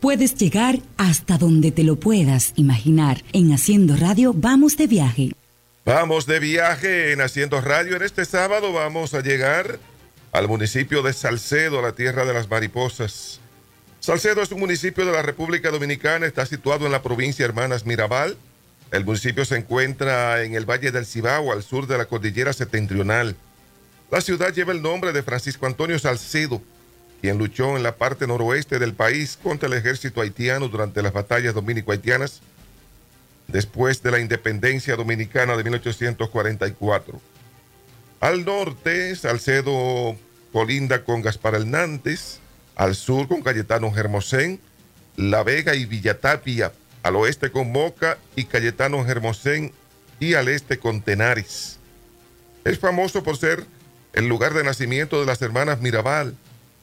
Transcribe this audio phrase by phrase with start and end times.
[0.00, 3.22] puedes llegar hasta donde te lo puedas imaginar.
[3.32, 5.32] En Haciendo Radio vamos de viaje.
[5.84, 7.96] Vamos de viaje en Haciendo Radio.
[7.96, 9.78] En este sábado vamos a llegar
[10.32, 13.40] al municipio de Salcedo, la tierra de las mariposas.
[14.00, 18.36] Salcedo es un municipio de la República Dominicana, está situado en la provincia Hermanas Mirabal.
[18.92, 23.36] El municipio se encuentra en el Valle del Cibao, al sur de la cordillera septentrional.
[24.10, 26.62] La ciudad lleva el nombre de Francisco Antonio Salcedo,
[27.20, 31.54] quien luchó en la parte noroeste del país contra el ejército haitiano durante las batallas
[31.54, 32.40] dominico-haitianas
[33.48, 37.20] después de la independencia dominicana de 1844.
[38.20, 40.16] Al norte, Salcedo
[40.52, 42.38] colinda con Gaspar Hernández,
[42.76, 44.60] al sur con Cayetano Germosén,
[45.16, 49.72] La Vega y Villatapia, al oeste con Moca y Cayetano Germosén
[50.18, 51.78] y al este con Tenares.
[52.64, 53.64] Es famoso por ser
[54.12, 56.36] el lugar de nacimiento de las hermanas Mirabal,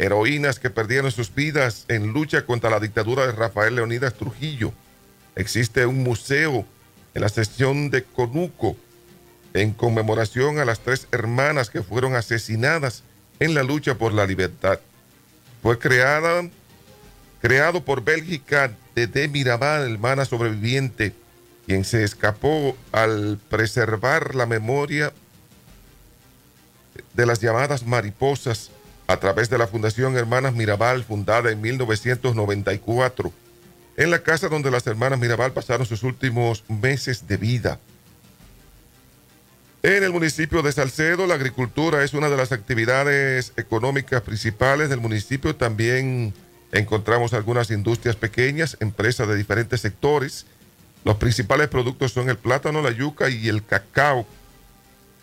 [0.00, 4.72] heroínas que perdieron sus vidas en lucha contra la dictadura de Rafael Leonidas Trujillo.
[5.36, 6.64] Existe un museo
[7.14, 8.76] en la sección de Conuco
[9.52, 13.02] en conmemoración a las tres hermanas que fueron asesinadas
[13.40, 14.80] en la lucha por la libertad.
[15.62, 16.50] Fue creado
[17.84, 21.12] por Bélgica de Mirabal, hermana sobreviviente,
[21.66, 25.12] quien se escapó al preservar la memoria
[27.12, 28.70] de las llamadas mariposas
[29.10, 33.32] a través de la Fundación Hermanas Mirabal, fundada en 1994,
[33.96, 37.80] en la casa donde las hermanas Mirabal pasaron sus últimos meses de vida.
[39.82, 45.00] En el municipio de Salcedo, la agricultura es una de las actividades económicas principales del
[45.00, 45.56] municipio.
[45.56, 46.32] También
[46.70, 50.46] encontramos algunas industrias pequeñas, empresas de diferentes sectores.
[51.04, 54.24] Los principales productos son el plátano, la yuca y el cacao.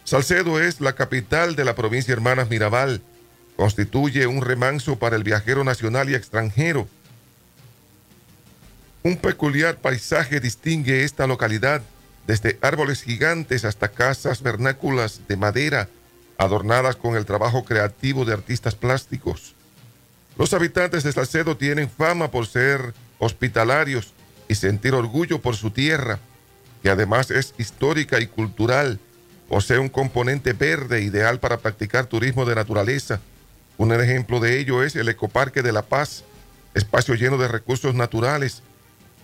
[0.03, 3.02] Salcedo es la capital de la provincia Hermanas Mirabal
[3.58, 6.88] constituye un remanso para el viajero nacional y extranjero.
[9.03, 11.81] Un peculiar paisaje distingue esta localidad,
[12.27, 15.89] desde árboles gigantes hasta casas vernáculas de madera
[16.37, 19.55] adornadas con el trabajo creativo de artistas plásticos.
[20.37, 24.14] Los habitantes de Salcedo tienen fama por ser hospitalarios
[24.48, 26.20] y sentir orgullo por su tierra,
[26.83, 28.99] que además es histórica y cultural,
[29.49, 33.20] posee un componente verde ideal para practicar turismo de naturaleza
[33.77, 36.23] un ejemplo de ello es el Ecoparque de La Paz,
[36.73, 38.64] espacio lleno de recursos naturales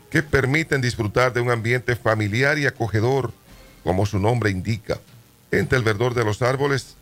[0.09, 3.33] que permiten disfrutar de un ambiente familiar y acogedor,
[3.83, 4.99] como su nombre indica.
[5.51, 6.95] Entre el verdor de los árboles,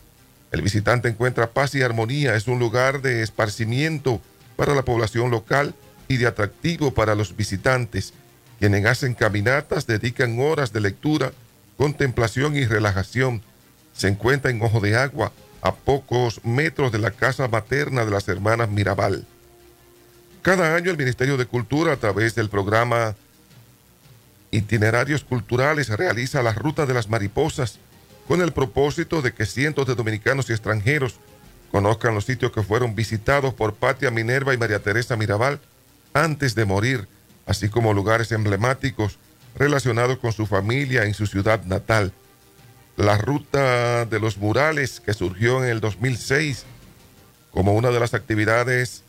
[0.51, 2.35] el visitante encuentra paz y armonía.
[2.35, 4.22] Es un lugar de esparcimiento
[4.56, 5.73] para la población local
[6.07, 8.13] y de atractivo para los visitantes,
[8.59, 11.31] quienes hacen caminatas, dedican horas de lectura,
[11.78, 13.41] contemplación y relajación.
[13.94, 18.27] Se encuentra en Ojo de Agua, a pocos metros de la casa materna de las
[18.27, 19.25] hermanas Mirabal.
[20.41, 23.16] Cada año el Ministerio de Cultura, a través del programa
[24.50, 27.77] Itinerarios Culturales, realiza la Ruta de las Mariposas
[28.27, 31.16] con el propósito de que cientos de dominicanos y extranjeros
[31.71, 35.59] conozcan los sitios que fueron visitados por Patia Minerva y María Teresa Mirabal
[36.13, 37.07] antes de morir,
[37.45, 39.19] así como lugares emblemáticos
[39.55, 42.13] relacionados con su familia en su ciudad natal
[42.97, 46.66] la ruta de los murales que surgió en el 2006
[47.52, 49.03] como una de las actividades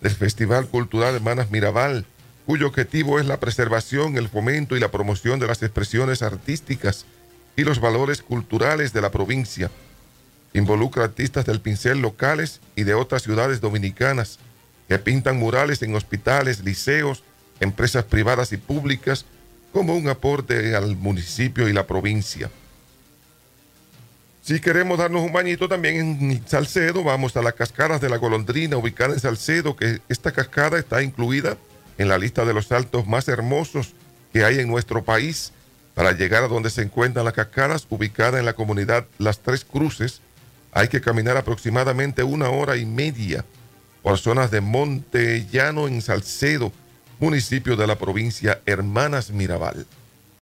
[0.00, 2.06] del Festival Cultural Hermanas Mirabal,
[2.46, 7.06] cuyo objetivo es la preservación, el fomento y la promoción de las expresiones artísticas
[7.56, 9.70] y los valores culturales de la provincia.
[10.52, 14.38] Involucra artistas del pincel locales y de otras ciudades dominicanas
[14.88, 17.22] que pintan murales en hospitales, liceos,
[17.60, 19.24] empresas privadas y públicas
[19.72, 22.50] como un aporte al municipio y la provincia.
[24.44, 28.76] Si queremos darnos un bañito también en Salcedo, vamos a las cascadas de la Golondrina,
[28.76, 31.56] ubicada en Salcedo, que esta cascada está incluida
[31.96, 33.94] en la lista de los saltos más hermosos
[34.34, 35.52] que hay en nuestro país.
[35.94, 40.20] Para llegar a donde se encuentran las cascadas, ubicada en la comunidad Las Tres Cruces,
[40.72, 43.46] hay que caminar aproximadamente una hora y media
[44.02, 46.70] por zonas de Monte Llano en Salcedo,
[47.18, 49.86] municipio de la provincia Hermanas Mirabal.